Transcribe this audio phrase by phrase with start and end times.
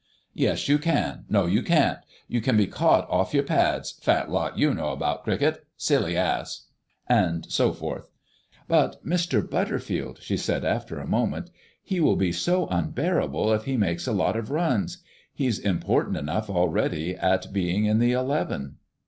[0.33, 3.91] "Yes, you can." "No, you can't." "You can't be caught off your pads.
[4.01, 6.65] Fat lot you know about cricket." "Silly ass."
[7.07, 8.09] And so forth.
[8.67, 9.47] "But, Mr.
[9.47, 11.51] Butterfield," she said after a moment,
[11.83, 15.03] "he will be so unbearable if he makes a lot of runs.
[15.35, 18.77] He's important enough already at being in the eleven."